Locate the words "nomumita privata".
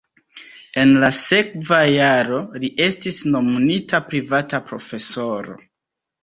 3.35-4.63